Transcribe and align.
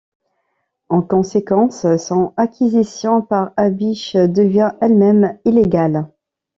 En 0.89 1.03
conséquence, 1.03 1.85
son 1.97 2.33
acquisition 2.35 3.21
par 3.21 3.51
Habich 3.55 4.15
devient 4.17 4.71
elle-même 4.81 5.37
illégale. 5.45 6.09